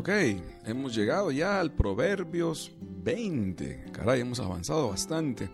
Ok, 0.00 0.08
hemos 0.64 0.94
llegado 0.94 1.30
ya 1.30 1.60
al 1.60 1.72
Proverbios 1.72 2.72
20. 2.80 3.84
Caray, 3.92 4.22
hemos 4.22 4.40
avanzado 4.40 4.88
bastante. 4.88 5.50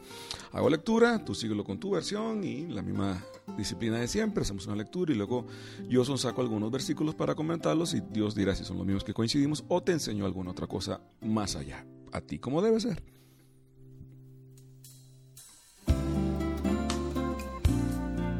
Hago 0.53 0.71
lectura, 0.71 1.25
tú 1.25 1.35
síguelo 1.35 1.65
con 1.65 1.81
tu 1.81 1.91
versión 1.91 2.45
y 2.45 2.69
la 2.69 2.81
misma 2.81 3.21
disciplina 3.59 3.99
de 3.99 4.07
siempre. 4.07 4.43
Hacemos 4.43 4.69
una 4.69 4.77
lectura 4.77 5.13
y 5.13 5.17
luego 5.17 5.49
yo 5.89 6.05
son 6.05 6.17
saco 6.17 6.43
algunos 6.43 6.71
versículos 6.71 7.17
para 7.17 7.35
comentarlos 7.35 7.93
y 7.95 8.01
Dios 8.03 8.37
dirá 8.37 8.55
si 8.55 8.63
son 8.63 8.77
los 8.77 8.87
mismos 8.87 9.03
que 9.03 9.13
coincidimos 9.13 9.65
o 9.67 9.83
te 9.83 9.91
enseño 9.91 10.25
alguna 10.25 10.53
otra 10.53 10.69
cosa 10.69 11.01
más 11.23 11.57
allá. 11.57 11.85
A 12.13 12.21
ti 12.21 12.39
como 12.39 12.63
debe 12.63 12.79
ser. 12.79 13.03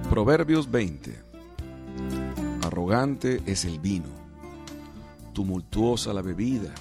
Proverbios 0.09 0.71
20. 0.71 1.19
Arrogante 2.63 3.43
es 3.45 3.65
el 3.65 3.81
vino, 3.81 4.26
tumultuosa 5.37 6.15
la 6.15 6.23
bebida. 6.23 6.73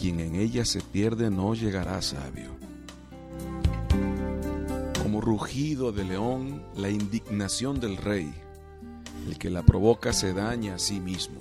Quien 0.00 0.20
en 0.20 0.36
ella 0.36 0.64
se 0.64 0.80
pierde 0.80 1.32
no 1.32 1.52
llegará 1.56 2.00
sabio. 2.00 2.50
Como 5.02 5.20
rugido 5.20 5.90
de 5.90 6.04
león, 6.04 6.62
la 6.76 6.90
indignación 6.90 7.80
del 7.80 7.96
rey. 7.96 8.32
El 9.26 9.36
que 9.36 9.50
la 9.50 9.64
provoca 9.64 10.12
se 10.12 10.32
daña 10.32 10.76
a 10.76 10.78
sí 10.78 11.00
mismo. 11.00 11.40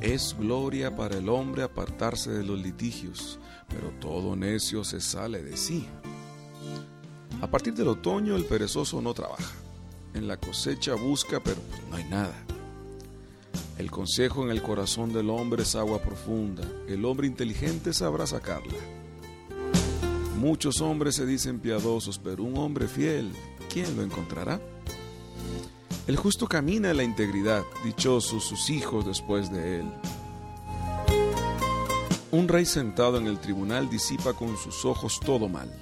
Es 0.00 0.34
gloria 0.38 0.96
para 0.96 1.18
el 1.18 1.28
hombre 1.28 1.62
apartarse 1.62 2.30
de 2.30 2.42
los 2.42 2.58
litigios, 2.58 3.38
pero 3.68 3.90
todo 4.00 4.34
necio 4.34 4.82
se 4.82 4.98
sale 4.98 5.42
de 5.42 5.58
sí. 5.58 5.86
A 7.42 7.46
partir 7.50 7.74
del 7.74 7.88
otoño 7.88 8.34
el 8.34 8.46
perezoso 8.46 9.02
no 9.02 9.12
trabaja. 9.12 9.54
En 10.14 10.26
la 10.26 10.38
cosecha 10.38 10.94
busca, 10.94 11.38
pero 11.40 11.60
no 11.90 11.96
hay 11.96 12.04
nada. 12.04 12.32
El 13.80 13.90
consejo 13.90 14.44
en 14.44 14.50
el 14.50 14.60
corazón 14.60 15.10
del 15.10 15.30
hombre 15.30 15.62
es 15.62 15.74
agua 15.74 16.02
profunda. 16.02 16.62
El 16.86 17.02
hombre 17.06 17.26
inteligente 17.26 17.94
sabrá 17.94 18.26
sacarla. 18.26 18.74
Muchos 20.36 20.82
hombres 20.82 21.14
se 21.14 21.24
dicen 21.24 21.60
piadosos, 21.60 22.18
pero 22.18 22.42
un 22.44 22.58
hombre 22.58 22.88
fiel, 22.88 23.32
¿quién 23.72 23.96
lo 23.96 24.02
encontrará? 24.02 24.60
El 26.06 26.16
justo 26.16 26.46
camina 26.46 26.90
en 26.90 26.98
la 26.98 27.04
integridad, 27.04 27.64
dichosos 27.82 28.44
sus 28.44 28.68
hijos 28.68 29.06
después 29.06 29.50
de 29.50 29.80
él. 29.80 29.86
Un 32.32 32.48
rey 32.48 32.66
sentado 32.66 33.16
en 33.16 33.26
el 33.26 33.38
tribunal 33.38 33.88
disipa 33.88 34.34
con 34.34 34.58
sus 34.58 34.84
ojos 34.84 35.18
todo 35.24 35.48
mal. 35.48 35.72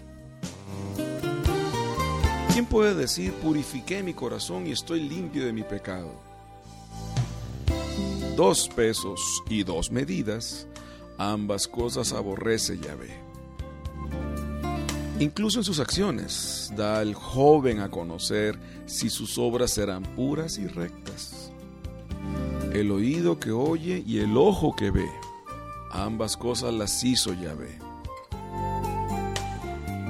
¿Quién 2.52 2.64
puede 2.64 2.94
decir, 2.94 3.32
purifiqué 3.32 4.04
mi 4.04 4.14
corazón 4.14 4.68
y 4.68 4.70
estoy 4.70 5.00
limpio 5.00 5.44
de 5.44 5.52
mi 5.52 5.64
pecado? 5.64 6.27
Dos 8.38 8.68
pesos 8.68 9.42
y 9.50 9.64
dos 9.64 9.90
medidas, 9.90 10.68
ambas 11.18 11.66
cosas 11.66 12.12
aborrece 12.12 12.78
Yahvé. 12.78 13.10
Incluso 15.18 15.58
en 15.58 15.64
sus 15.64 15.80
acciones 15.80 16.72
da 16.76 17.00
al 17.00 17.14
joven 17.14 17.80
a 17.80 17.90
conocer 17.90 18.56
si 18.86 19.10
sus 19.10 19.38
obras 19.38 19.72
serán 19.72 20.04
puras 20.04 20.56
y 20.58 20.68
rectas. 20.68 21.50
El 22.72 22.92
oído 22.92 23.40
que 23.40 23.50
oye 23.50 24.04
y 24.06 24.20
el 24.20 24.36
ojo 24.36 24.76
que 24.76 24.92
ve, 24.92 25.10
ambas 25.90 26.36
cosas 26.36 26.72
las 26.72 27.02
hizo 27.02 27.34
Yahvé. 27.34 27.76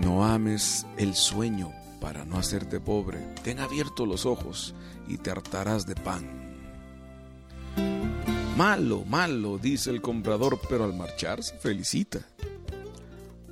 No 0.03 0.27
ames 0.27 0.85
el 0.99 1.15
sueño 1.15 1.73
para 1.99 2.27
no 2.27 2.37
hacerte 2.37 2.79
pobre, 2.79 3.21
ten 3.43 3.59
abiertos 3.59 4.07
los 4.07 4.27
ojos 4.27 4.75
y 5.09 5.17
te 5.17 5.31
hartarás 5.31 5.87
de 5.87 5.95
pan. 5.95 6.38
Malo, 8.59 9.05
malo, 9.05 9.57
dice 9.57 9.89
el 9.89 10.03
comprador, 10.03 10.59
pero 10.69 10.83
al 10.83 10.93
marchar 10.93 11.45
se 11.45 11.57
felicita. 11.59 12.27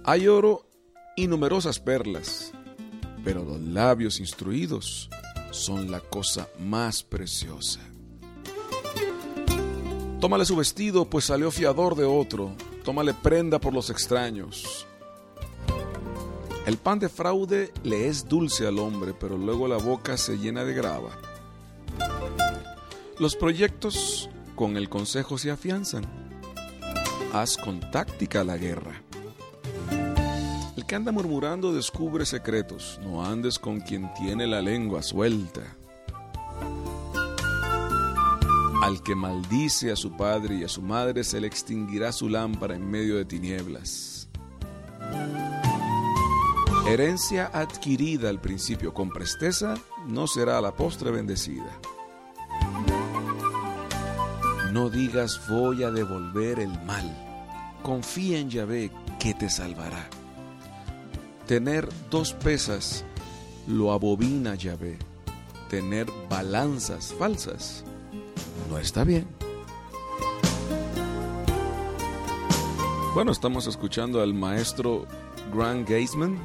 Hay 0.03 0.27
oro 0.27 0.67
y 1.15 1.29
numerosas 1.29 1.79
perlas, 1.79 2.51
pero 3.23 3.45
los 3.45 3.61
labios 3.61 4.19
instruidos 4.19 5.09
son 5.53 5.93
la 5.93 6.01
cosa 6.01 6.49
más 6.59 7.05
preciosa. 7.05 7.79
Tómale 10.21 10.45
su 10.45 10.57
vestido, 10.57 11.09
pues 11.09 11.27
salió 11.27 11.53
fiador 11.53 11.95
de 11.95 12.05
otro. 12.05 12.57
Tómale 12.83 13.15
prenda 13.15 13.61
por 13.61 13.73
los 13.73 13.91
extraños. 13.91 14.89
El 16.67 16.79
pan 16.79 16.99
de 16.99 17.09
fraude 17.09 17.73
le 17.85 18.09
es 18.09 18.27
dulce 18.27 18.67
al 18.67 18.81
hombre, 18.81 19.15
pero 19.15 19.39
luego 19.39 19.69
la 19.69 19.77
boca 19.77 20.17
se 20.17 20.37
llena 20.37 20.65
de 20.65 20.75
grava. 20.75 21.17
Los 23.21 23.37
proyectos 23.37 24.26
con 24.57 24.77
el 24.77 24.89
consejo 24.89 25.39
se 25.39 25.51
afianzan. 25.51 26.05
Haz 27.33 27.57
con 27.59 27.79
táctica 27.93 28.43
la 28.43 28.57
guerra. 28.57 29.03
El 30.77 30.87
que 30.87 30.95
anda 30.95 31.13
murmurando 31.13 31.73
descubre 31.73 32.25
secretos. 32.25 32.99
No 33.03 33.25
andes 33.25 33.59
con 33.59 33.81
quien 33.81 34.13
tiene 34.15 34.47
la 34.47 34.63
lengua 34.63 35.03
suelta. 35.03 35.63
Al 38.83 39.03
que 39.03 39.15
maldice 39.15 39.93
a 39.93 39.97
su 39.97 40.17
padre 40.17 40.57
y 40.57 40.65
a 40.65 40.69
su 40.69 40.81
madre 40.81 41.23
se 41.23 41.41
le 41.41 41.47
extinguirá 41.47 42.11
su 42.13 42.29
lámpara 42.29 42.75
en 42.75 42.91
medio 42.91 43.17
de 43.17 43.25
tinieblas. 43.25 44.29
Herencia 46.87 47.51
adquirida 47.53 48.31
al 48.31 48.41
principio 48.41 48.95
con 48.95 49.11
presteza 49.11 49.75
no 50.07 50.27
será 50.27 50.59
a 50.59 50.61
la 50.61 50.73
postre 50.75 51.11
bendecida. 51.11 51.81
No 54.77 54.91
digas 54.91 55.41
voy 55.49 55.85
a 55.85 55.91
devolver 55.91 56.61
el 56.61 56.69
mal. 56.83 57.11
Confía 57.83 58.39
en 58.39 58.51
Yahvé 58.51 58.91
que 59.19 59.33
te 59.33 59.49
salvará. 59.49 60.07
Tener 61.47 61.89
dos 62.11 62.35
pesas 62.35 63.03
lo 63.67 63.91
abobina 63.91 64.55
Yahvé. 64.55 64.99
Tener 65.71 66.07
balanzas 66.29 67.15
falsas 67.19 67.85
no 68.69 68.77
está 68.77 69.03
bien. 69.05 69.27
Bueno, 73.15 73.33
estamos 73.33 73.67
escuchando 73.67 74.21
al 74.21 74.35
maestro 74.35 75.07
Grant 75.55 75.89
Gaisman 75.89 76.39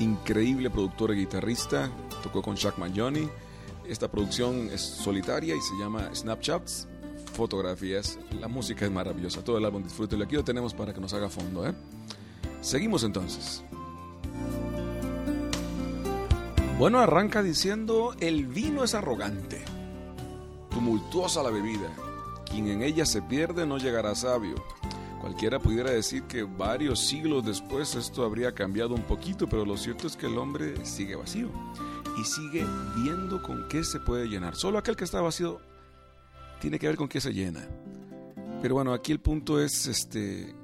increíble 0.00 0.68
productor 0.68 1.14
y 1.14 1.18
guitarrista, 1.18 1.92
tocó 2.24 2.42
con 2.42 2.56
Shaq 2.56 2.74
Johnny. 2.92 3.28
Esta 3.86 4.10
producción 4.10 4.68
es 4.72 4.80
solitaria 4.80 5.54
y 5.54 5.60
se 5.60 5.76
llama 5.78 6.10
Snapshots, 6.12 6.88
fotografías. 7.34 8.18
La 8.40 8.48
música 8.48 8.84
es 8.84 8.90
maravillosa, 8.90 9.44
todo 9.44 9.58
el 9.58 9.64
álbum 9.64 9.82
disfrútelo. 9.82 10.24
Aquí 10.24 10.36
lo 10.36 10.44
tenemos 10.44 10.72
para 10.72 10.94
que 10.94 11.00
nos 11.00 11.12
haga 11.12 11.28
fondo. 11.28 11.66
¿eh? 11.66 11.74
Seguimos 12.60 13.04
entonces. 13.04 13.62
Bueno, 16.78 16.98
arranca 16.98 17.42
diciendo, 17.42 18.16
el 18.18 18.46
vino 18.46 18.82
es 18.82 18.94
arrogante, 18.94 19.64
tumultuosa 20.70 21.40
la 21.42 21.50
bebida, 21.50 21.88
quien 22.50 22.66
en 22.66 22.82
ella 22.82 23.06
se 23.06 23.22
pierde 23.22 23.64
no 23.64 23.78
llegará 23.78 24.14
sabio. 24.16 24.56
Cualquiera 25.20 25.60
pudiera 25.60 25.90
decir 25.90 26.24
que 26.24 26.42
varios 26.42 26.98
siglos 26.98 27.46
después 27.46 27.94
esto 27.94 28.24
habría 28.24 28.52
cambiado 28.52 28.94
un 28.94 29.02
poquito, 29.02 29.48
pero 29.48 29.64
lo 29.64 29.76
cierto 29.76 30.08
es 30.08 30.16
que 30.16 30.26
el 30.26 30.36
hombre 30.36 30.84
sigue 30.84 31.14
vacío 31.14 31.48
y 32.20 32.24
sigue 32.24 32.66
viendo 32.96 33.40
con 33.40 33.68
qué 33.68 33.84
se 33.84 34.00
puede 34.00 34.26
llenar. 34.26 34.56
Solo 34.56 34.78
aquel 34.78 34.96
que 34.96 35.04
está 35.04 35.20
vacío 35.20 35.60
tiene 36.64 36.78
que 36.78 36.86
ver 36.86 36.96
con 36.96 37.08
qué 37.08 37.20
se 37.20 37.30
llena. 37.30 37.60
Pero 38.62 38.76
bueno, 38.76 38.94
aquí 38.94 39.12
el 39.12 39.20
punto 39.20 39.60
es 39.60 39.86
este 39.86 40.54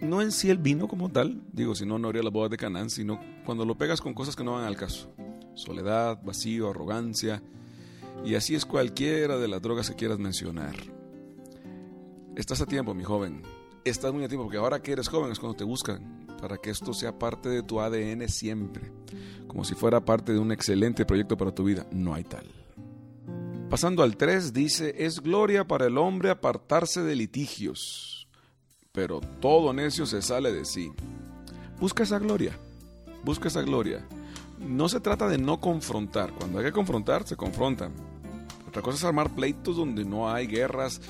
no 0.00 0.20
en 0.20 0.32
sí 0.32 0.50
el 0.50 0.58
vino 0.58 0.88
como 0.88 1.10
tal, 1.10 1.40
digo, 1.52 1.76
si 1.76 1.86
no 1.86 1.96
no 1.96 2.08
habría 2.08 2.24
la 2.24 2.30
boda 2.30 2.48
de 2.48 2.56
Canaán, 2.56 2.90
sino 2.90 3.20
cuando 3.46 3.64
lo 3.64 3.78
pegas 3.78 4.00
con 4.00 4.14
cosas 4.14 4.34
que 4.34 4.42
no 4.42 4.54
van 4.54 4.64
al 4.64 4.76
caso. 4.76 5.14
Soledad, 5.54 6.20
vacío, 6.24 6.70
arrogancia, 6.70 7.40
y 8.24 8.34
así 8.34 8.56
es 8.56 8.66
cualquiera 8.66 9.38
de 9.38 9.46
las 9.46 9.62
drogas 9.62 9.88
que 9.90 9.94
quieras 9.94 10.18
mencionar. 10.18 10.74
Estás 12.34 12.60
a 12.60 12.66
tiempo, 12.66 12.92
mi 12.92 13.04
joven 13.04 13.42
estás 13.84 14.12
muy 14.12 14.24
a 14.24 14.28
tiempo, 14.28 14.46
porque 14.46 14.58
ahora 14.58 14.82
que 14.82 14.90
eres 14.90 15.06
joven 15.06 15.30
es 15.30 15.38
cuando 15.38 15.56
te 15.56 15.62
buscan, 15.62 16.26
para 16.40 16.56
que 16.58 16.70
esto 16.70 16.92
sea 16.92 17.16
parte 17.16 17.48
de 17.48 17.62
tu 17.62 17.80
ADN 17.80 18.28
siempre, 18.28 18.90
como 19.46 19.62
si 19.62 19.76
fuera 19.76 20.04
parte 20.04 20.32
de 20.32 20.40
un 20.40 20.50
excelente 20.50 21.06
proyecto 21.06 21.36
para 21.36 21.54
tu 21.54 21.62
vida. 21.62 21.86
No 21.92 22.12
hay 22.12 22.24
tal. 22.24 22.61
Pasando 23.72 24.02
al 24.02 24.18
3, 24.18 24.52
dice, 24.52 24.94
es 24.98 25.22
gloria 25.22 25.66
para 25.66 25.86
el 25.86 25.96
hombre 25.96 26.28
apartarse 26.28 27.02
de 27.02 27.16
litigios, 27.16 28.28
pero 28.92 29.22
todo 29.40 29.72
necio 29.72 30.04
se 30.04 30.20
sale 30.20 30.52
de 30.52 30.66
sí. 30.66 30.92
Busca 31.80 32.02
esa 32.02 32.18
gloria, 32.18 32.54
busca 33.24 33.48
esa 33.48 33.62
gloria. 33.62 34.06
No 34.58 34.90
se 34.90 35.00
trata 35.00 35.26
de 35.26 35.38
no 35.38 35.58
confrontar, 35.58 36.34
cuando 36.34 36.58
hay 36.58 36.66
que 36.66 36.72
confrontar, 36.72 37.26
se 37.26 37.34
confrontan. 37.34 37.94
Otra 38.68 38.82
cosa 38.82 38.98
es 38.98 39.04
armar 39.04 39.34
pleitos 39.34 39.74
donde 39.74 40.04
no 40.04 40.30
hay 40.30 40.46
guerras, 40.46 41.00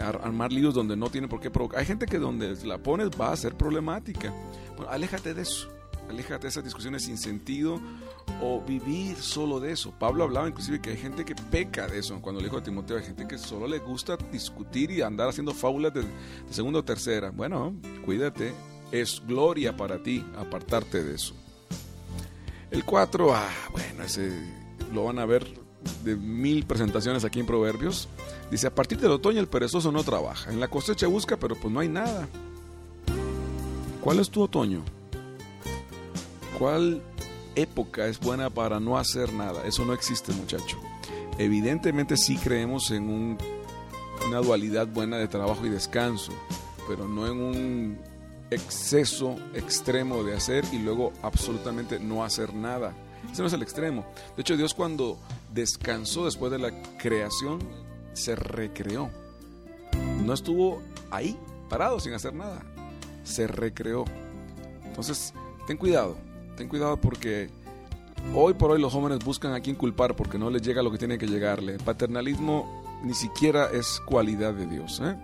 armar 0.00 0.52
líos 0.52 0.72
donde 0.72 0.96
no 0.96 1.10
tiene 1.10 1.26
por 1.26 1.40
qué 1.40 1.50
provocar. 1.50 1.80
Hay 1.80 1.86
gente 1.86 2.06
que 2.06 2.20
donde 2.20 2.54
la 2.64 2.78
pones 2.78 3.10
va 3.20 3.32
a 3.32 3.36
ser 3.36 3.56
problemática. 3.56 4.32
Aléjate 4.88 5.34
de 5.34 5.42
eso. 5.42 5.68
aléjate 6.08 6.42
de 6.42 6.48
esas 6.50 6.62
discusiones 6.62 7.02
sin 7.02 7.18
sentido 7.18 7.80
o 8.40 8.60
vivir 8.60 9.16
solo 9.16 9.60
de 9.60 9.72
eso. 9.72 9.92
Pablo 9.98 10.24
hablaba 10.24 10.48
inclusive 10.48 10.80
que 10.80 10.90
hay 10.90 10.96
gente 10.96 11.24
que 11.24 11.34
peca 11.34 11.86
de 11.86 11.98
eso. 11.98 12.20
Cuando 12.20 12.40
le 12.40 12.46
dijo 12.46 12.58
a 12.58 12.62
Timoteo, 12.62 12.96
hay 12.96 13.04
gente 13.04 13.26
que 13.26 13.38
solo 13.38 13.66
le 13.66 13.78
gusta 13.78 14.16
discutir 14.32 14.90
y 14.90 15.02
andar 15.02 15.28
haciendo 15.28 15.54
fábulas 15.54 15.94
de, 15.94 16.02
de 16.02 16.52
segunda 16.52 16.80
o 16.80 16.84
tercera. 16.84 17.30
Bueno, 17.30 17.74
cuídate, 18.04 18.52
es 18.90 19.22
gloria 19.26 19.76
para 19.76 20.02
ti 20.02 20.24
apartarte 20.36 21.02
de 21.02 21.14
eso. 21.14 21.34
El 22.70 22.84
4, 22.84 23.34
ah, 23.34 23.50
bueno, 23.72 24.02
ese 24.02 24.32
lo 24.92 25.04
van 25.04 25.18
a 25.18 25.26
ver 25.26 25.46
de 26.02 26.16
mil 26.16 26.64
presentaciones 26.64 27.24
aquí 27.24 27.40
en 27.40 27.46
Proverbios. 27.46 28.08
Dice, 28.50 28.66
a 28.66 28.74
partir 28.74 28.98
del 28.98 29.12
otoño 29.12 29.40
el 29.40 29.48
perezoso 29.48 29.92
no 29.92 30.02
trabaja. 30.02 30.50
En 30.50 30.60
la 30.60 30.68
cosecha 30.68 31.06
busca, 31.06 31.36
pero 31.36 31.56
pues 31.56 31.72
no 31.72 31.80
hay 31.80 31.88
nada. 31.88 32.28
¿Cuál 34.00 34.20
es 34.20 34.30
tu 34.30 34.42
otoño? 34.42 34.82
¿Cuál 36.58 37.02
época 37.54 38.06
es 38.06 38.20
buena 38.20 38.50
para 38.50 38.80
no 38.80 38.98
hacer 38.98 39.32
nada? 39.32 39.66
Eso 39.66 39.84
no 39.84 39.92
existe, 39.92 40.32
muchacho. 40.32 40.78
Evidentemente 41.38 42.16
sí 42.16 42.36
creemos 42.36 42.90
en 42.90 43.08
un, 43.08 43.38
una 44.26 44.38
dualidad 44.38 44.86
buena 44.86 45.16
de 45.16 45.28
trabajo 45.28 45.66
y 45.66 45.70
descanso, 45.70 46.32
pero 46.88 47.08
no 47.08 47.26
en 47.26 47.40
un 47.40 47.98
exceso 48.50 49.36
extremo 49.54 50.22
de 50.22 50.34
hacer 50.34 50.64
y 50.72 50.78
luego 50.78 51.12
absolutamente 51.22 51.98
no 51.98 52.24
hacer 52.24 52.54
nada. 52.54 52.94
Ese 53.30 53.42
no 53.42 53.48
es 53.48 53.54
el 53.54 53.62
extremo. 53.62 54.04
De 54.36 54.42
hecho, 54.42 54.56
Dios 54.56 54.74
cuando 54.74 55.18
descansó 55.52 56.24
después 56.24 56.52
de 56.52 56.58
la 56.58 56.72
creación, 56.98 57.58
se 58.12 58.36
recreó. 58.36 59.10
No 60.24 60.32
estuvo 60.32 60.82
ahí, 61.10 61.36
parado, 61.68 62.00
sin 62.00 62.12
hacer 62.12 62.34
nada. 62.34 62.62
Se 63.24 63.46
recreó. 63.46 64.04
Entonces, 64.84 65.32
ten 65.66 65.76
cuidado. 65.76 66.16
Ten 66.56 66.68
cuidado 66.68 67.00
porque 67.00 67.50
hoy 68.34 68.54
por 68.54 68.70
hoy 68.70 68.80
los 68.80 68.92
jóvenes 68.92 69.24
buscan 69.24 69.54
a 69.54 69.60
quien 69.60 69.76
culpar 69.76 70.14
porque 70.14 70.38
no 70.38 70.50
les 70.50 70.62
llega 70.62 70.82
lo 70.82 70.90
que 70.90 70.98
tiene 70.98 71.18
que 71.18 71.26
llegarle. 71.26 71.78
Paternalismo 71.78 72.84
ni 73.02 73.14
siquiera 73.14 73.70
es 73.72 74.00
cualidad 74.06 74.54
de 74.54 74.66
Dios. 74.66 75.00
¿eh? 75.04 75.16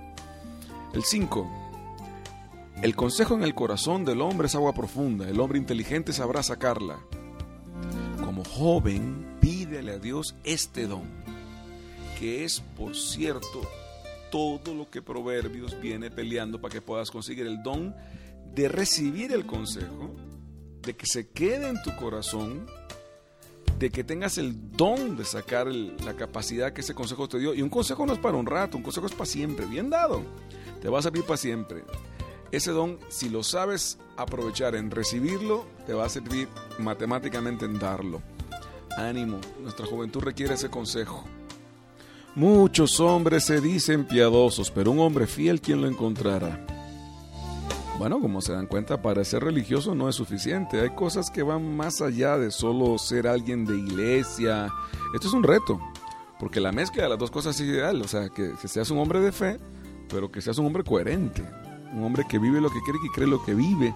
El 0.93 1.05
5. 1.05 1.49
El 2.83 2.97
consejo 2.97 3.35
en 3.35 3.43
el 3.43 3.55
corazón 3.55 4.05
del 4.05 4.21
hombre 4.21 4.47
es 4.47 4.55
agua 4.55 4.73
profunda. 4.73 5.29
El 5.29 5.41
hombre 5.41 5.59
inteligente 5.59 6.13
sabrá 6.13 6.43
sacarla. 6.43 6.99
Como 8.25 8.45
joven, 8.45 9.37
pídele 9.41 9.93
a 9.93 9.99
Dios 9.99 10.35
este 10.45 10.87
don, 10.87 11.03
que 12.19 12.45
es, 12.45 12.61
por 12.77 12.97
cierto, 12.97 13.63
todo 14.31 14.75
lo 14.75 14.89
que 14.89 15.03
Proverbios 15.03 15.79
viene 15.81 16.11
peleando 16.11 16.61
para 16.61 16.73
que 16.73 16.81
puedas 16.81 17.11
conseguir 17.11 17.47
el 17.47 17.63
don 17.63 17.95
de 18.55 18.69
recibir 18.69 19.33
el 19.33 19.47
consejo, 19.47 20.15
de 20.83 20.97
que 20.97 21.07
se 21.07 21.29
quede 21.29 21.69
en 21.69 21.83
tu 21.83 21.95
corazón, 21.97 22.67
de 23.79 23.91
que 23.91 24.05
tengas 24.05 24.39
el 24.39 24.73
don 24.73 25.17
de 25.17 25.25
sacar 25.25 25.67
la 25.67 26.15
capacidad 26.15 26.73
que 26.73 26.83
ese 26.83 26.95
consejo 26.95 27.29
te 27.29 27.39
dio. 27.39 27.55
Y 27.55 27.63
un 27.63 27.71
consejo 27.71 28.05
no 28.07 28.13
es 28.13 28.19
para 28.19 28.37
un 28.37 28.47
rato, 28.47 28.77
un 28.77 28.83
consejo 28.83 29.07
es 29.07 29.13
para 29.13 29.27
siempre, 29.27 29.67
bien 29.67 29.91
dado. 29.91 30.23
Te 30.83 30.89
va 30.89 30.99
a 30.99 31.03
servir 31.03 31.25
para 31.25 31.37
siempre. 31.37 31.85
Ese 32.51 32.73
don, 32.73 32.99
si 33.09 33.29
lo 33.29 33.43
sabes 33.43 33.99
aprovechar 34.17 34.75
en 34.75 34.91
recibirlo, 34.91 35.67
te 35.87 35.95
va 35.95 36.07
a 36.07 36.09
servir 36.09 36.49
matemáticamente 36.79 37.65
en 37.65 37.79
darlo. 37.79 38.21
Ánimo, 38.97 39.39
nuestra 39.63 39.87
juventud 39.87 40.21
requiere 40.21 40.55
ese 40.55 40.69
consejo. 40.69 41.25
Muchos 42.35 43.01
hombres 43.01 43.45
se 43.45 43.61
dicen 43.61 44.05
piadosos, 44.05 44.71
pero 44.71 44.91
un 44.91 44.99
hombre 45.01 45.27
fiel, 45.27 45.61
¿quién 45.61 45.81
lo 45.81 45.89
encontrará? 45.89 46.65
Bueno, 48.01 48.19
como 48.19 48.41
se 48.41 48.55
dan 48.55 48.67
cuenta, 48.67 49.03
para 49.03 49.23
ser 49.27 49.45
religioso 49.45 49.95
no 49.95 50.09
es 50.09 50.17
suficiente. 50.17 50.81
Hay 50.81 50.89
cosas 50.95 51.31
que 51.31 51.43
van 51.43 51.77
más 51.77 52.01
allá 52.01 52.39
de 52.39 52.51
solo 52.51 52.97
ser 52.97 53.27
alguien 53.29 53.67
de 53.67 53.77
iglesia. 53.77 54.71
Esto 55.15 55.29
es 55.29 55.35
un 55.35 55.43
reto, 55.43 55.79
porque 56.39 56.61
la 56.61 56.73
mezcla 56.73 57.03
de 57.03 57.11
las 57.11 57.19
dos 57.19 57.31
cosas 57.31 57.61
es 57.61 57.67
ideal. 57.67 58.01
O 58.01 58.09
sea, 58.09 58.31
que, 58.31 58.55
que 58.59 58.69
seas 58.69 58.91
un 58.91 59.01
hombre 59.01 59.21
de 59.21 59.33
fe, 59.33 59.61
pero 60.09 60.33
que 60.33 60.41
seas 60.41 60.57
un 60.57 60.65
hombre 60.65 60.83
coherente 60.83 61.45
un 61.93 62.05
hombre 62.05 62.25
que 62.27 62.39
vive 62.39 62.61
lo 62.61 62.71
que 62.71 62.81
quiere 62.81 62.99
y 63.05 63.09
cree 63.11 63.27
lo 63.27 63.45
que 63.45 63.55
vive, 63.55 63.95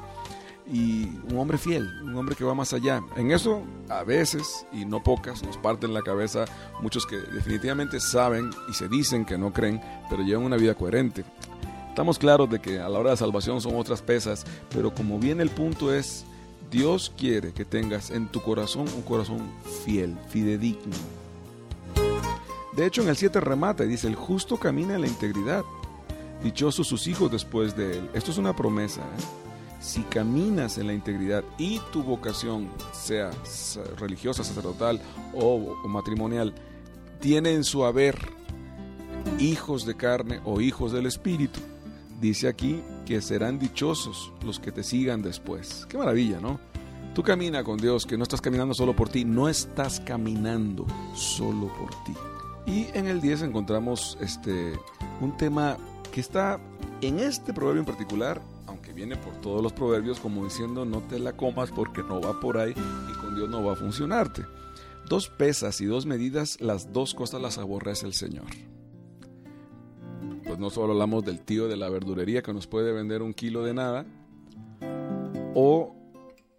y 0.67 1.05
un 1.31 1.39
hombre 1.39 1.59
fiel, 1.59 1.87
un 2.03 2.17
hombre 2.17 2.35
que 2.35 2.45
va 2.45 2.55
más 2.55 2.73
allá. 2.73 3.03
En 3.17 3.31
eso, 3.31 3.63
a 3.89 4.03
veces, 4.03 4.67
y 4.73 4.85
no 4.85 5.03
pocas, 5.03 5.43
nos 5.43 5.59
parten 5.59 5.93
la 5.93 6.03
cabeza 6.03 6.47
muchos 6.81 7.07
que 7.07 7.17
definitivamente 7.17 8.01
saben 8.01 8.51
y 8.69 8.73
se 8.73 8.89
dicen 8.89 9.25
que 9.25 9.37
no 9.37 9.53
creen, 9.53 9.81
pero 10.09 10.23
llevan 10.23 10.45
una 10.45 10.57
vida 10.57 10.75
coherente. 10.75 11.25
Estamos 11.95 12.19
claros 12.19 12.51
de 12.51 12.59
que 12.59 12.81
a 12.81 12.89
la 12.89 12.99
hora 12.99 13.11
de 13.11 13.17
salvación 13.17 13.61
son 13.61 13.77
otras 13.77 14.03
pesas, 14.03 14.45
pero 14.71 14.93
como 14.93 15.17
bien 15.21 15.41
el 15.41 15.49
punto 15.49 15.95
es, 15.95 16.25
Dios 16.69 17.13
quiere 17.17 17.53
que 17.53 17.65
tengas 17.65 18.11
en 18.11 18.27
tu 18.27 18.43
corazón 18.43 18.89
un 18.97 19.03
corazón 19.03 19.49
fiel, 19.85 20.19
fidedigno. 20.29 20.97
De 22.73 22.85
hecho, 22.85 23.03
en 23.03 23.11
el 23.11 23.17
7 23.17 23.39
remata 23.39 23.85
y 23.85 23.87
dice, 23.87 24.09
el 24.09 24.17
justo 24.17 24.57
camina 24.57 24.97
en 24.97 25.03
la 25.03 25.07
integridad 25.07 25.63
Dichosos 26.43 26.89
sus 26.89 27.07
hijos 27.07 27.31
después 27.31 27.77
de 27.77 27.99
él. 27.99 28.11
Esto 28.13 28.33
es 28.33 28.39
una 28.39 28.57
promesa. 28.57 29.03
¿eh? 29.03 29.23
Si 29.81 30.03
caminas 30.03 30.79
en 30.79 30.89
la 30.89 30.95
integridad 30.95 31.45
y 31.59 31.79
tu 31.93 32.03
vocación, 32.03 32.71
sea 32.93 33.31
religiosa, 34.01 34.43
sacerdotal 34.43 35.01
o, 35.33 35.77
o 35.85 35.89
matrimonial, 35.89 36.57
tiene 37.21 37.53
en 37.53 37.63
su 37.63 37.85
haber 37.85 38.19
hijos 39.39 39.87
de 39.87 39.95
carne 39.95 40.41
o 40.45 40.61
hijos 40.61 40.91
del 40.91 41.07
Espíritu, 41.07 41.61
dice 42.25 42.49
aquí 42.49 42.83
que 43.05 43.21
serán 43.21 43.59
dichosos 43.59 44.33
los 44.43 44.59
que 44.59 44.73
te 44.73 44.83
sigan 44.83 45.21
después. 45.21 45.87
Qué 45.91 45.99
maravilla, 45.99 46.41
¿no? 46.41 46.59
Tú 47.15 47.23
camina 47.23 47.63
con 47.63 47.77
Dios, 47.77 48.07
que 48.07 48.17
no 48.17 48.23
estás 48.23 48.41
caminando 48.41 48.73
solo 48.73 48.97
por 48.97 49.11
ti, 49.11 49.27
no 49.27 49.47
estás 49.49 50.01
caminando 50.01 50.87
solo 51.15 51.71
por 51.79 51.91
ti. 52.05 52.15
Y 52.67 52.87
en 52.95 53.07
el 53.09 53.21
10 53.21 53.43
encontramos 53.43 54.17
este 54.23 54.73
un 55.21 55.37
tema 55.37 55.77
que 56.13 56.21
está 56.21 56.59
en 57.03 57.21
este 57.21 57.53
proverbio 57.53 57.81
en 57.81 57.87
particular, 57.87 58.41
aunque 58.67 58.95
viene 58.95 59.17
por 59.17 59.35
todos 59.43 59.63
los 59.63 59.75
proverbios 59.75 60.19
como 60.19 60.45
diciendo 60.45 60.87
no 60.87 61.03
te 61.03 61.19
la 61.19 61.37
comas 61.37 61.71
porque 61.71 62.03
no 62.03 62.23
va 62.23 62.41
por 62.41 62.57
ahí 62.57 62.71
y 62.73 63.21
con 63.21 63.37
Dios 63.37 63.51
no 63.51 63.63
va 63.63 63.75
a 63.75 63.77
funcionarte. 63.77 64.47
Dos 65.11 65.29
pesas 65.29 65.83
y 65.83 65.85
dos 65.85 66.07
medidas, 66.07 66.59
las 66.63 66.91
dos 66.91 67.13
cosas 67.13 67.43
las 67.43 67.59
aborrece 67.59 68.07
el 68.07 68.15
Señor. 68.15 68.47
Pues 70.55 70.61
no 70.61 70.71
solo 70.71 70.93
hablamos 70.93 71.25
del 71.25 71.41
tío 71.41 71.67
de 71.67 71.77
la 71.77 71.89
verdurería 71.89 72.41
que 72.41 72.53
nos 72.53 72.69
puede 72.69 72.93
vender 72.93 73.23
un 73.23 73.35
kilo 73.35 73.65
de 73.65 73.75
nada, 73.75 74.07
o 75.53 75.97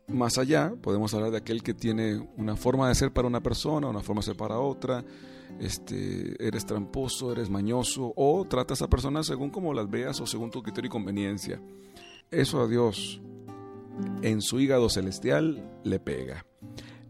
más 0.09 0.37
allá, 0.37 0.73
podemos 0.81 1.13
hablar 1.13 1.31
de 1.31 1.37
aquel 1.37 1.63
que 1.63 1.73
tiene 1.73 2.17
una 2.35 2.57
forma 2.57 2.89
de 2.89 2.95
ser 2.95 3.13
para 3.13 3.29
una 3.29 3.39
persona, 3.39 3.87
una 3.87 4.01
forma 4.01 4.19
de 4.19 4.25
ser 4.25 4.35
para 4.35 4.59
otra, 4.59 5.05
este, 5.61 6.35
eres 6.45 6.65
tramposo, 6.65 7.31
eres 7.31 7.49
mañoso, 7.49 8.11
o 8.17 8.43
tratas 8.43 8.81
a 8.81 8.89
personas 8.89 9.27
según 9.27 9.49
como 9.49 9.73
las 9.73 9.89
veas 9.89 10.19
o 10.19 10.27
según 10.27 10.51
tu 10.51 10.61
criterio 10.61 10.89
y 10.89 10.91
conveniencia. 10.91 11.61
Eso 12.29 12.59
a 12.59 12.67
Dios 12.67 13.21
en 14.23 14.41
su 14.41 14.59
hígado 14.59 14.89
celestial 14.89 15.71
le 15.85 16.01
pega. 16.01 16.45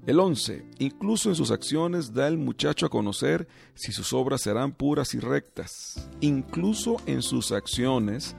El 0.06 0.20
11. 0.20 0.64
Incluso 0.78 1.30
en 1.30 1.36
sus 1.36 1.50
acciones 1.50 2.14
da 2.14 2.28
el 2.28 2.38
muchacho 2.38 2.86
a 2.86 2.90
conocer 2.90 3.48
si 3.74 3.92
sus 3.92 4.14
obras 4.14 4.42
serán 4.42 4.72
puras 4.72 5.16
y 5.16 5.20
rectas. 5.20 6.10
Incluso 6.22 6.98
en 7.08 7.24
sus 7.24 7.52
acciones 7.52 8.36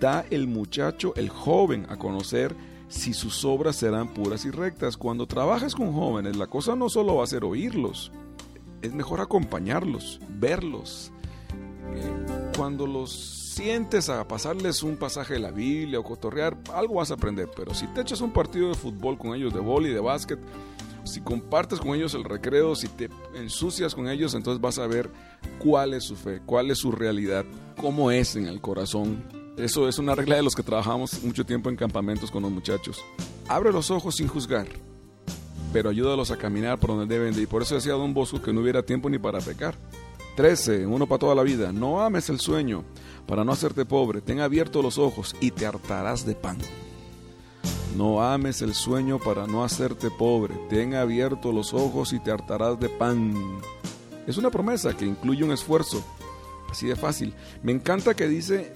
da 0.00 0.26
el 0.30 0.48
muchacho, 0.48 1.14
el 1.14 1.28
joven, 1.28 1.86
a 1.88 1.96
conocer 1.96 2.56
si 2.88 3.14
sus 3.14 3.44
obras 3.44 3.76
serán 3.76 4.12
puras 4.12 4.44
y 4.44 4.50
rectas. 4.50 4.96
Cuando 4.96 5.28
trabajas 5.28 5.76
con 5.76 5.92
jóvenes, 5.92 6.36
la 6.36 6.48
cosa 6.48 6.74
no 6.74 6.88
solo 6.88 7.16
va 7.16 7.24
a 7.24 7.28
ser 7.28 7.44
oírlos, 7.44 8.10
es 8.82 8.92
mejor 8.92 9.20
acompañarlos, 9.20 10.18
verlos. 10.28 11.12
Cuando 12.56 12.88
los 12.88 13.12
sientes 13.54 14.08
a 14.08 14.26
pasarles 14.26 14.82
un 14.82 14.96
pasaje 14.96 15.34
de 15.34 15.40
la 15.40 15.52
Biblia 15.52 16.00
o 16.00 16.04
cotorrear, 16.04 16.58
algo 16.72 16.94
vas 16.96 17.12
a 17.12 17.14
aprender. 17.14 17.48
Pero 17.54 17.72
si 17.72 17.86
te 17.88 18.00
echas 18.00 18.20
un 18.20 18.32
partido 18.32 18.68
de 18.68 18.74
fútbol 18.74 19.16
con 19.16 19.34
ellos, 19.34 19.54
de 19.54 19.60
y 19.60 19.92
de 19.92 20.00
básquet, 20.00 20.40
si 21.04 21.20
compartes 21.20 21.80
con 21.80 21.94
ellos 21.94 22.14
el 22.14 22.24
recreo, 22.24 22.74
si 22.74 22.88
te 22.88 23.08
ensucias 23.34 23.94
con 23.94 24.08
ellos, 24.08 24.34
entonces 24.34 24.60
vas 24.60 24.78
a 24.78 24.86
ver 24.86 25.10
cuál 25.58 25.94
es 25.94 26.04
su 26.04 26.16
fe, 26.16 26.40
cuál 26.44 26.70
es 26.70 26.78
su 26.78 26.90
realidad, 26.92 27.44
cómo 27.76 28.10
es 28.10 28.36
en 28.36 28.46
el 28.46 28.60
corazón. 28.60 29.24
Eso 29.56 29.88
es 29.88 29.98
una 29.98 30.14
regla 30.14 30.36
de 30.36 30.42
los 30.42 30.54
que 30.54 30.62
trabajamos 30.62 31.22
mucho 31.22 31.44
tiempo 31.44 31.70
en 31.70 31.76
campamentos 31.76 32.30
con 32.30 32.42
los 32.42 32.50
muchachos. 32.50 33.04
Abre 33.48 33.72
los 33.72 33.90
ojos 33.90 34.16
sin 34.16 34.26
juzgar 34.26 34.66
pero 35.74 35.90
ayúdalos 35.90 36.30
a 36.30 36.36
caminar 36.36 36.78
por 36.78 36.90
donde 36.90 37.12
deben 37.12 37.34
de 37.34 37.42
ir. 37.42 37.48
Por 37.48 37.60
eso 37.60 37.74
decía 37.74 37.94
Don 37.94 38.14
Bosco 38.14 38.40
que 38.40 38.52
no 38.52 38.60
hubiera 38.60 38.84
tiempo 38.84 39.10
ni 39.10 39.18
para 39.18 39.40
pecar. 39.40 39.74
13. 40.36 40.86
Uno 40.86 41.08
para 41.08 41.18
toda 41.18 41.34
la 41.34 41.42
vida. 41.42 41.72
No 41.72 42.00
ames 42.00 42.30
el 42.30 42.38
sueño 42.38 42.84
para 43.26 43.44
no 43.44 43.50
hacerte 43.50 43.84
pobre. 43.84 44.20
Ten 44.20 44.38
abiertos 44.38 44.84
los 44.84 44.98
ojos 44.98 45.34
y 45.40 45.50
te 45.50 45.66
hartarás 45.66 46.24
de 46.24 46.36
pan. 46.36 46.58
No 47.94 48.22
ames 48.22 48.60
el 48.62 48.74
sueño 48.74 49.18
para 49.18 49.46
no 49.46 49.62
hacerte 49.62 50.10
pobre. 50.10 50.54
Ten 50.68 50.94
abiertos 50.94 51.54
los 51.54 51.72
ojos 51.72 52.12
y 52.12 52.18
te 52.18 52.32
hartarás 52.32 52.78
de 52.80 52.88
pan. 52.88 53.60
Es 54.26 54.36
una 54.36 54.50
promesa 54.50 54.96
que 54.96 55.04
incluye 55.04 55.44
un 55.44 55.52
esfuerzo. 55.52 56.02
Así 56.70 56.86
de 56.86 56.96
fácil. 56.96 57.34
Me 57.62 57.70
encanta 57.70 58.14
que 58.14 58.26
dice 58.26 58.74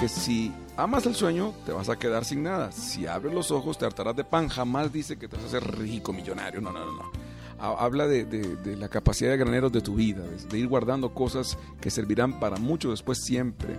que 0.00 0.08
si 0.08 0.52
amas 0.76 1.04
el 1.06 1.16
sueño, 1.16 1.52
te 1.64 1.72
vas 1.72 1.88
a 1.88 1.98
quedar 1.98 2.24
sin 2.24 2.44
nada. 2.44 2.70
Si 2.70 3.06
abres 3.06 3.34
los 3.34 3.50
ojos, 3.50 3.76
te 3.76 3.86
hartarás 3.86 4.14
de 4.14 4.24
pan. 4.24 4.48
Jamás 4.48 4.92
dice 4.92 5.18
que 5.18 5.26
te 5.26 5.36
vas 5.36 5.46
a 5.46 5.48
hacer 5.48 5.78
rico, 5.78 6.12
millonario. 6.12 6.60
No, 6.60 6.70
no, 6.70 6.84
no. 6.84 6.92
no. 6.92 7.10
Habla 7.58 8.06
de, 8.06 8.76
la 8.78 8.88
capacidad 8.88 9.30
de 9.30 9.38
graneros 9.38 9.72
de 9.72 9.80
tu 9.80 9.94
vida, 9.94 10.22
de, 10.22 10.58
ir 10.58 10.68
guardando 10.68 11.14
cosas 11.14 11.58
que 11.80 11.90
servirán 11.90 12.38
para 12.38 12.58
mucho 12.58 12.90
después 12.90 13.18
siempre. 13.18 13.78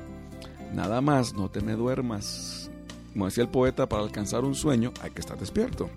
Nada 0.73 0.99
más, 0.99 1.33
no 1.33 1.49
te 1.49 1.61
me 1.61 1.73
duermas. 1.73 2.71
Como 3.17 3.25
decía 3.25 3.45
el 3.45 3.49
poeta, 3.49 3.89
para 3.89 4.03
alcanzar 4.03 4.45
un 4.45 4.53
sueño 4.53 4.93
hay 5.01 5.09
que 5.09 5.21
estar 5.21 5.39
despierto. 5.39 5.89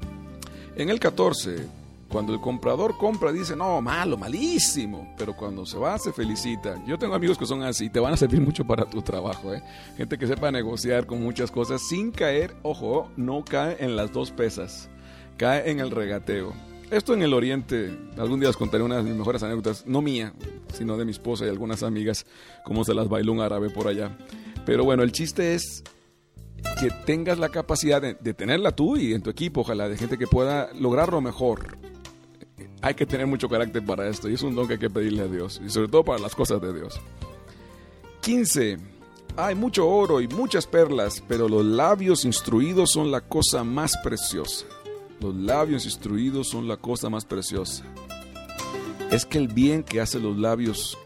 En 0.75 0.89
el 0.89 0.99
14, 0.99 1.67
cuando 2.09 2.33
el 2.33 2.41
comprador 2.41 2.97
compra, 2.97 3.31
dice, 3.31 3.55
no, 3.55 3.83
malo, 3.83 4.17
malísimo. 4.17 5.15
Pero 5.19 5.37
cuando 5.37 5.67
se 5.67 5.77
va, 5.77 5.99
se 5.99 6.15
felicita. 6.15 6.83
Yo 6.87 6.97
tengo 6.99 7.15
amigos 7.15 7.37
que 7.37 7.45
son 7.45 7.63
así, 7.63 7.91
te 7.91 8.01
van 8.01 8.15
a 8.15 8.17
servir 8.17 8.41
mucho 8.41 8.67
para 8.67 8.87
tu 8.87 9.03
trabajo. 9.03 9.53
¿eh? 9.53 9.63
Gente 9.99 10.17
que 10.17 10.27
sepa 10.27 10.51
negociar 10.51 11.05
con 11.05 11.23
muchas 11.23 11.51
cosas 11.51 11.83
sin 11.87 12.11
caer, 12.11 12.57
ojo, 12.63 13.11
no 13.19 13.45
cae 13.45 13.77
en 13.81 13.97
las 13.97 14.11
dos 14.15 14.31
pesas, 14.31 14.89
cae 15.37 15.71
en 15.71 15.79
el 15.81 15.91
regateo. 15.91 16.55
Esto 16.91 17.13
en 17.13 17.21
el 17.21 17.35
Oriente, 17.35 17.99
algún 18.17 18.41
día 18.41 18.49
os 18.49 18.57
contaré 18.57 18.83
una 18.83 18.97
de 18.97 19.03
mis 19.03 19.15
mejores 19.15 19.43
anécdotas, 19.43 19.87
no 19.87 20.01
mía, 20.01 20.33
sino 20.73 20.97
de 20.97 21.05
mi 21.05 21.11
esposa 21.11 21.45
y 21.45 21.51
algunas 21.51 21.83
amigas, 21.83 22.25
cómo 22.65 22.83
se 22.83 22.95
las 22.95 23.11
bailó 23.11 23.33
un 23.33 23.41
árabe 23.41 23.69
por 23.69 23.89
allá. 23.89 24.17
Pero 24.65 24.85
bueno, 24.85 25.03
el 25.03 25.13
chiste 25.13 25.55
es 25.55 25.85
que 26.81 26.91
tengas 27.05 27.39
la 27.39 27.49
capacidad 27.49 28.01
de, 28.01 28.35
tenerla 28.35 28.73
tú 28.73 28.97
y 28.97 29.13
en 29.15 29.23
tu 29.23 29.31
equipo, 29.31 29.61
ojalá, 29.61 29.89
de 29.89 29.97
gente 29.97 30.19
que 30.19 30.27
pueda 30.27 30.71
lograrlo 30.75 31.21
mejor 31.21 31.79
hay 32.83 32.95
que 32.95 33.07
tener 33.07 33.27
mucho 33.27 33.49
carácter 33.49 33.85
para 33.85 34.09
esto 34.09 34.29
y 34.29 34.35
es 34.35 34.43
un 34.43 34.55
don 34.55 34.67
que 34.67 34.75
hay 34.75 34.79
que 34.79 34.91
pedirle 34.91 35.23
a 35.23 35.27
Dios 35.27 35.61
y 35.65 35.69
sobre 35.69 35.89
todo 35.89 36.05
para 36.05 36.19
las 36.19 36.35
cosas 36.35 36.61
de 36.61 36.73
Dios. 36.73 37.01
15. 38.23 38.79
Hay 39.37 39.55
mucho 39.55 39.89
oro 39.89 40.21
y 40.21 40.29
muchas 40.29 40.67
perlas, 40.67 41.23
pero 41.27 41.49
los 41.49 41.65
labios 41.65 42.25
instruidos 42.25 42.91
son 42.91 43.11
la 43.11 43.21
cosa 43.21 43.65
más 43.65 43.97
preciosa. 44.03 44.67
Los 45.21 45.35
labios 45.35 45.85
instruidos 45.85 46.49
son 46.49 46.67
la 46.67 46.77
cosa 46.77 47.11
más 47.11 47.25
preciosa. 47.25 47.85
Es 49.11 49.25
que 49.25 49.39
el 49.39 49.49
bien 49.49 49.83
que 49.83 50.01
hacen 50.01 50.23
los 50.23 50.37
labios 50.37 50.97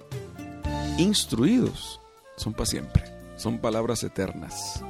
instruidos 0.98 2.00
son 2.36 2.52
para 2.52 2.66
siempre. 2.66 3.04
Son 3.36 3.58
palabras 3.58 4.02
eternas. 4.04 4.82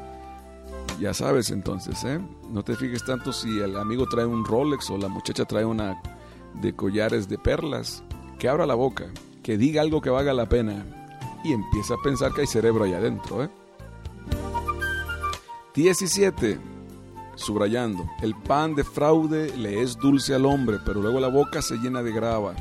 Ya 1.00 1.12
sabes 1.12 1.50
entonces, 1.50 2.04
¿eh? 2.04 2.20
No 2.50 2.62
te 2.62 2.76
fijes 2.76 3.04
tanto 3.04 3.32
si 3.32 3.60
el 3.60 3.76
amigo 3.76 4.06
trae 4.08 4.26
un 4.26 4.44
Rolex 4.44 4.90
o 4.90 4.96
la 4.96 5.08
muchacha 5.08 5.44
trae 5.44 5.64
una 5.64 6.00
de 6.54 6.74
collares 6.74 7.28
de 7.28 7.36
perlas, 7.36 8.02
que 8.38 8.48
abra 8.48 8.64
la 8.66 8.74
boca, 8.74 9.06
que 9.42 9.58
diga 9.58 9.82
algo 9.82 10.00
que 10.00 10.10
valga 10.10 10.32
la 10.32 10.48
pena 10.48 10.86
y 11.44 11.52
empieza 11.52 11.94
a 11.94 12.02
pensar 12.02 12.32
que 12.32 12.42
hay 12.42 12.46
cerebro 12.46 12.84
ahí 12.84 12.94
adentro. 12.94 13.44
¿eh? 13.44 13.50
17. 15.74 16.58
Subrayando, 17.36 18.08
el 18.22 18.34
pan 18.36 18.76
de 18.76 18.84
fraude 18.84 19.56
le 19.56 19.82
es 19.82 19.96
dulce 19.96 20.34
al 20.34 20.46
hombre, 20.46 20.78
pero 20.84 21.02
luego 21.02 21.18
la 21.18 21.28
boca 21.28 21.60
se 21.60 21.76
llena 21.78 22.02
de 22.02 22.12
grava. 22.12 22.54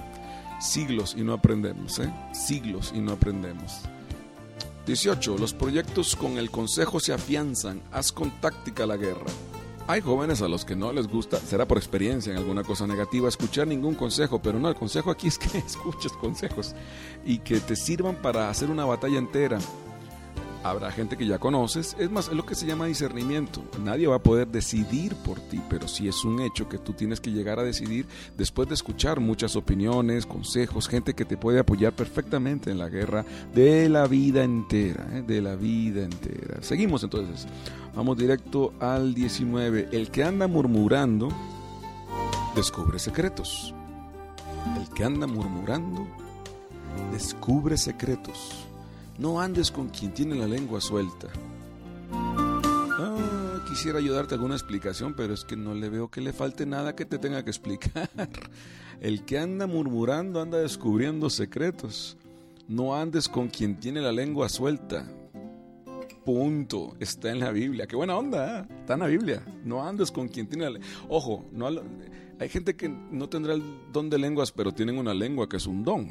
Siglos 0.60 1.14
y 1.16 1.22
no 1.22 1.34
aprendemos, 1.34 2.00
¿eh? 2.00 2.12
Siglos 2.34 2.92
y 2.96 3.00
no 3.00 3.12
aprendemos. 3.12 3.84
18. 4.86 5.38
Los 5.38 5.54
proyectos 5.54 6.16
con 6.16 6.38
el 6.38 6.52
consejo 6.52 7.00
se 7.00 7.14
afianzan. 7.14 7.82
Haz 7.92 8.12
con 8.12 8.32
táctica 8.42 8.86
la 8.86 8.98
guerra. 8.98 9.26
Hay 9.86 10.00
jóvenes 10.00 10.42
a 10.42 10.48
los 10.48 10.64
que 10.64 10.78
no 10.78 10.94
les 10.94 11.08
gusta, 11.08 11.40
será 11.40 11.68
por 11.68 11.78
experiencia 11.78 12.32
en 12.32 12.38
alguna 12.38 12.64
cosa 12.64 12.88
negativa, 12.88 13.28
escuchar 13.28 13.68
ningún 13.68 13.96
consejo, 13.96 14.42
pero 14.42 14.58
no, 14.58 14.70
el 14.70 14.76
consejo 14.76 15.12
aquí 15.12 15.28
es 15.28 15.38
que 15.38 15.58
escuches 15.66 16.14
consejos 16.14 16.74
y 17.26 17.40
que 17.40 17.60
te 17.60 17.76
sirvan 17.76 18.16
para 18.16 18.50
hacer 18.50 18.70
una 18.70 18.86
batalla 18.86 19.18
entera 19.18 19.60
habrá 20.64 20.92
gente 20.92 21.18
que 21.18 21.28
ya 21.28 21.40
conoces. 21.40 21.96
Es 22.00 22.10
más, 22.10 22.28
es 22.30 22.34
lo 22.34 22.46
que 22.46 22.56
se 22.56 22.66
llama 22.66 22.86
discernimiento. 22.86 23.64
Nadie 23.84 24.08
va 24.08 24.16
a 24.16 24.24
poder 24.24 24.48
decidir 24.48 25.16
por 25.16 25.40
ti, 25.40 25.62
pero 25.70 25.88
sí 25.88 26.08
es 26.08 26.24
un 26.24 26.42
hecho 26.42 26.70
que 26.70 26.78
tú 26.78 26.94
tienes 26.94 27.20
que 27.20 27.32
llegar 27.32 27.60
a 27.60 27.64
decidir 27.64 28.08
después 28.38 28.68
de 28.68 28.76
escuchar 28.76 29.20
muchas 29.20 29.56
opiniones, 29.56 30.26
consejos, 30.26 30.88
gente 30.88 31.14
que 31.14 31.26
te 31.26 31.38
puede 31.38 31.60
apoyar 31.60 31.94
perfectamente 31.94 32.72
en 32.72 32.80
la 32.80 32.90
guerra 32.90 33.26
de 33.54 33.90
la 33.90 34.08
vida 34.08 34.44
entera, 34.44 35.08
¿eh? 35.14 35.24
de 35.26 35.42
la 35.42 35.56
vida 35.56 36.04
entera. 36.04 36.62
Seguimos 36.62 37.04
entonces. 37.04 37.46
Vamos 37.96 38.18
directo 38.18 38.74
al 38.80 39.14
19. 39.14 39.90
El 39.92 40.10
que 40.10 40.24
anda 40.24 40.48
murmurando 40.48 41.30
descubre 42.56 43.00
secretos. 43.00 43.74
El 44.80 44.90
que 44.94 45.04
anda 45.04 45.28
murmurando 45.28 46.08
descubre 47.12 47.78
secretos. 47.78 48.68
No 49.18 49.40
andes 49.40 49.70
con 49.70 49.90
quien 49.90 50.12
tiene 50.12 50.36
la 50.36 50.48
lengua 50.48 50.82
suelta. 50.82 51.28
Ah, 52.12 53.64
quisiera 53.68 54.00
ayudarte 54.00 54.34
alguna 54.34 54.56
explicación, 54.56 55.14
pero 55.14 55.36
es 55.36 55.44
que 55.46 55.56
no 55.56 55.76
le 55.76 55.90
veo 55.90 56.10
que 56.10 56.20
le 56.20 56.34
falte 56.34 56.66
nada 56.66 56.96
que 56.96 57.06
te 57.06 57.20
tenga 57.20 57.44
que 57.44 57.52
explicar. 57.52 58.10
El 59.02 59.24
que 59.24 59.38
anda 59.38 59.68
murmurando 59.68 60.42
anda 60.42 60.58
descubriendo 60.58 61.30
secretos. 61.30 62.18
No 62.68 62.96
andes 62.96 63.30
con 63.30 63.50
quien 63.50 63.80
tiene 63.80 64.02
la 64.02 64.12
lengua 64.12 64.50
suelta. 64.50 65.08
Punto. 66.26 66.96
Está 67.00 67.30
en 67.30 67.40
la 67.40 67.52
Biblia. 67.52 67.86
Qué 67.86 67.96
buena 67.96 68.18
onda. 68.18 68.62
¿eh? 68.62 68.68
Está 68.80 68.96
en 68.96 69.02
la 69.02 69.08
Biblia. 69.08 69.44
No 69.64 69.86
andes 69.86 70.10
con 70.10 70.28
quien 70.28 70.48
tiene 70.48 70.64
la 70.64 70.70
lengua. 70.72 70.90
Ojo, 71.10 71.46
no, 71.52 71.70
hay 72.40 72.50
gente 72.50 72.76
que 72.76 72.90
no 72.90 73.30
tendrá 73.30 73.54
el 73.54 73.64
don 73.92 74.10
de 74.10 74.18
lenguas, 74.18 74.52
pero 74.52 74.72
tienen 74.72 74.98
una 74.98 75.14
lengua 75.14 75.48
que 75.48 75.58
es 75.58 75.68
un 75.68 75.84
don. 75.84 76.10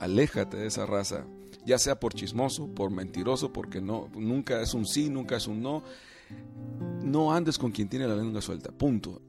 Aléjate 0.00 0.56
de 0.56 0.66
esa 0.66 0.86
raza 0.86 1.26
ya 1.70 1.78
sea 1.78 2.00
por 2.00 2.14
chismoso, 2.14 2.66
por 2.66 2.90
mentiroso, 2.90 3.52
porque 3.52 3.80
no, 3.80 4.08
nunca 4.16 4.60
es 4.60 4.74
un 4.74 4.84
sí, 4.84 5.08
nunca 5.08 5.36
es 5.36 5.46
un 5.46 5.62
no. 5.62 5.84
No 7.00 7.32
andes 7.32 7.58
con 7.58 7.70
quien 7.70 7.88
tiene 7.88 8.08
la 8.08 8.16
lengua 8.16 8.42
suelta, 8.42 8.72
punto. 8.72 9.22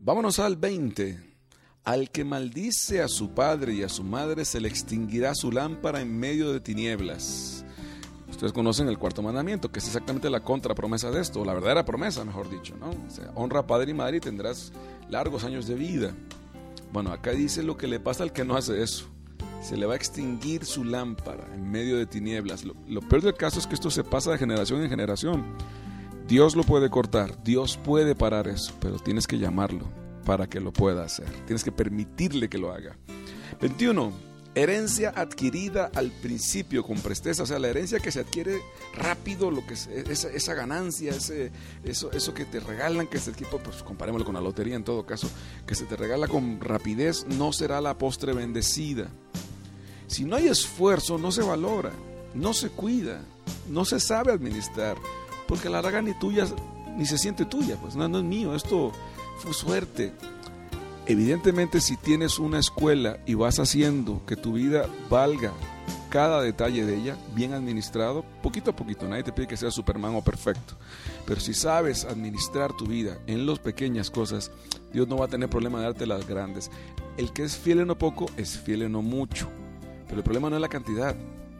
Vámonos 0.00 0.38
al 0.38 0.56
20. 0.56 1.34
Al 1.84 2.10
que 2.10 2.24
maldice 2.24 3.02
a 3.02 3.08
su 3.08 3.34
padre 3.34 3.74
y 3.74 3.82
a 3.82 3.90
su 3.90 4.02
madre 4.02 4.46
se 4.46 4.60
le 4.60 4.68
extinguirá 4.68 5.34
su 5.34 5.52
lámpara 5.52 6.00
en 6.00 6.18
medio 6.18 6.54
de 6.54 6.60
tinieblas. 6.60 7.66
Ustedes 8.30 8.54
conocen 8.54 8.88
el 8.88 8.98
cuarto 8.98 9.20
mandamiento, 9.20 9.70
que 9.70 9.80
es 9.80 9.86
exactamente 9.86 10.30
la 10.30 10.42
contrapromesa 10.42 11.10
de 11.10 11.20
esto, 11.20 11.44
la 11.44 11.52
verdadera 11.52 11.84
promesa, 11.84 12.24
mejor 12.24 12.48
dicho, 12.48 12.74
¿no? 12.78 12.88
O 12.88 13.10
sea, 13.10 13.30
honra 13.34 13.60
a 13.60 13.66
padre 13.66 13.90
y 13.90 13.94
madre 13.94 14.16
y 14.16 14.20
tendrás 14.20 14.72
largos 15.10 15.44
años 15.44 15.66
de 15.66 15.74
vida. 15.74 16.14
Bueno, 16.90 17.12
acá 17.12 17.32
dice 17.32 17.62
lo 17.62 17.76
que 17.76 17.88
le 17.88 18.00
pasa 18.00 18.22
al 18.22 18.32
que 18.32 18.46
no 18.46 18.56
hace 18.56 18.82
eso 18.82 19.13
se 19.64 19.78
le 19.78 19.86
va 19.86 19.94
a 19.94 19.96
extinguir 19.96 20.66
su 20.66 20.84
lámpara 20.84 21.48
en 21.54 21.70
medio 21.70 21.96
de 21.96 22.04
tinieblas. 22.04 22.64
Lo, 22.64 23.00
peor 23.00 23.22
del 23.22 23.34
caso 23.34 23.58
es 23.58 23.66
que 23.66 23.74
esto 23.74 23.90
se 23.90 24.04
pasa 24.04 24.30
de 24.30 24.38
generación 24.38 24.82
en 24.82 24.90
generación. 24.90 25.42
Dios 26.28 26.54
lo 26.54 26.64
puede 26.64 26.90
cortar, 26.90 27.42
Dios 27.42 27.78
puede 27.82 28.14
parar 28.14 28.46
eso, 28.46 28.74
pero 28.78 28.98
tienes 28.98 29.26
que 29.26 29.38
llamarlo 29.38 29.88
para 30.26 30.46
que 30.46 30.60
lo 30.60 30.72
pueda 30.72 31.04
hacer. 31.04 31.28
Tienes 31.46 31.64
que 31.64 31.72
permitirle 31.72 32.48
que 32.48 32.58
lo 32.58 32.72
haga. 32.72 32.96
21. 33.60 34.34
Herencia 34.56 35.12
adquirida 35.16 35.90
al 35.94 36.12
principio 36.12 36.84
con 36.84 37.00
presteza, 37.00 37.42
o 37.42 37.46
sea, 37.46 37.58
la 37.58 37.68
herencia 37.68 37.98
que 37.98 38.12
se 38.12 38.20
adquiere 38.20 38.60
rápido, 38.94 39.50
lo 39.50 39.66
que 39.66 39.74
es, 39.74 39.88
esa, 39.88 40.54
ganancia, 40.54 41.10
ese, 41.10 41.50
eso, 41.82 42.12
eso 42.12 42.34
que 42.34 42.44
te 42.44 42.60
regalan, 42.60 43.08
que 43.08 43.16
es 43.16 43.26
el 43.26 43.34
tipo, 43.34 43.58
pues 43.58 43.82
comparémoslo 43.82 44.24
con 44.24 44.34
la 44.34 44.40
lotería 44.40 44.76
en 44.76 44.84
todo 44.84 45.04
caso, 45.04 45.28
que 45.66 45.74
se 45.74 45.86
te 45.86 45.96
regala 45.96 46.28
con 46.28 46.60
rapidez, 46.60 47.26
no 47.26 47.52
será 47.52 47.80
la 47.80 47.98
postre 47.98 48.32
bendecida. 48.32 49.10
Si 50.14 50.24
no 50.24 50.36
hay 50.36 50.46
esfuerzo, 50.46 51.18
no 51.18 51.32
se 51.32 51.42
valora, 51.42 51.90
no 52.34 52.54
se 52.54 52.68
cuida, 52.68 53.20
no 53.68 53.84
se 53.84 53.98
sabe 53.98 54.30
administrar, 54.30 54.96
porque 55.48 55.68
la 55.68 55.82
raga 55.82 56.02
ni 56.02 56.16
tuya, 56.16 56.46
ni 56.96 57.04
se 57.04 57.18
siente 57.18 57.44
tuya, 57.44 57.76
pues 57.82 57.96
no, 57.96 58.06
no 58.06 58.18
es 58.18 58.24
mío, 58.24 58.54
esto 58.54 58.92
fue 59.38 59.52
suerte. 59.52 60.12
Evidentemente 61.06 61.80
si 61.80 61.96
tienes 61.96 62.38
una 62.38 62.60
escuela 62.60 63.18
y 63.26 63.34
vas 63.34 63.58
haciendo 63.58 64.24
que 64.24 64.36
tu 64.36 64.52
vida 64.52 64.88
valga 65.10 65.52
cada 66.10 66.40
detalle 66.42 66.86
de 66.86 66.96
ella, 66.96 67.16
bien 67.34 67.52
administrado, 67.52 68.24
poquito 68.40 68.70
a 68.70 68.76
poquito, 68.76 69.08
nadie 69.08 69.24
te 69.24 69.32
pide 69.32 69.48
que 69.48 69.56
seas 69.56 69.74
Superman 69.74 70.14
o 70.14 70.22
perfecto, 70.22 70.76
pero 71.26 71.40
si 71.40 71.54
sabes 71.54 72.04
administrar 72.04 72.72
tu 72.72 72.86
vida 72.86 73.18
en 73.26 73.46
las 73.46 73.58
pequeñas 73.58 74.12
cosas, 74.12 74.52
Dios 74.92 75.08
no 75.08 75.16
va 75.16 75.24
a 75.24 75.28
tener 75.28 75.50
problema 75.50 75.78
de 75.78 75.86
darte 75.86 76.06
las 76.06 76.24
grandes. 76.24 76.70
El 77.16 77.32
que 77.32 77.42
es 77.42 77.56
fiel 77.56 77.80
en 77.80 77.88
lo 77.88 77.98
poco 77.98 78.26
es 78.36 78.56
fiel 78.56 78.82
en 78.82 78.92
lo 78.92 79.02
mucho. 79.02 79.50
Pero 80.06 80.18
el 80.18 80.24
problema 80.24 80.50
no 80.50 80.56
es 80.56 80.62
la 80.62 80.68
cantidad. 80.68 81.16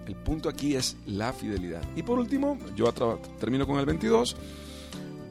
El 0.07 0.17
punto 0.17 0.49
aquí 0.49 0.77
es 0.77 0.97
la 1.07 1.33
fidelidad. 1.33 1.83
Y 1.97 2.03
por 2.03 2.19
último, 2.19 2.59
yo 2.77 2.93
termino 3.39 3.67
con 3.67 3.79
el 3.79 3.87
22. 3.87 4.37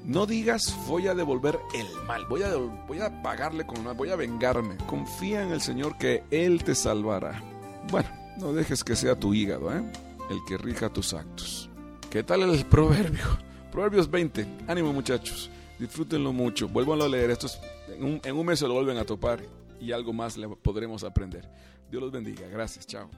No 0.05 0.25
digas 0.25 0.75
voy 0.87 1.07
a 1.07 1.15
devolver 1.15 1.59
el 1.73 1.87
mal, 2.05 2.25
voy 2.25 2.43
a, 2.43 2.53
voy 2.87 2.99
a 2.99 3.21
pagarle 3.21 3.65
con 3.65 3.83
mal, 3.83 3.95
voy 3.95 4.09
a 4.09 4.15
vengarme. 4.15 4.75
Confía 4.87 5.43
en 5.43 5.51
el 5.51 5.61
Señor 5.61 5.97
que 5.97 6.23
Él 6.29 6.63
te 6.63 6.75
salvará. 6.75 7.41
Bueno, 7.89 8.09
no 8.37 8.51
dejes 8.51 8.83
que 8.83 8.95
sea 8.95 9.17
tu 9.17 9.33
hígado, 9.33 9.73
¿eh? 9.73 9.83
el 10.29 10.39
que 10.47 10.57
rija 10.57 10.89
tus 10.89 11.13
actos. 11.13 11.69
¿Qué 12.09 12.23
tal 12.23 12.41
el 12.41 12.65
proverbio? 12.65 13.25
Proverbios 13.71 14.11
20. 14.11 14.45
Ánimo 14.67 14.91
muchachos, 14.91 15.49
disfrútenlo 15.79 16.33
mucho. 16.33 16.67
Vuélvanlo 16.67 17.05
a 17.05 17.09
leer. 17.09 17.31
Esto 17.31 17.47
en, 17.87 18.03
un, 18.03 18.21
en 18.23 18.35
un 18.35 18.45
mes 18.45 18.59
se 18.59 18.67
lo 18.67 18.73
vuelven 18.73 18.97
a 18.97 19.05
topar 19.05 19.39
y 19.83 19.91
algo 19.91 20.13
más 20.13 20.37
le 20.37 20.47
podremos 20.47 21.03
aprender. 21.03 21.49
Dios 21.91 22.01
los 22.01 22.11
bendiga. 22.11 22.47
Gracias. 22.47 22.87
Chao. 22.87 23.09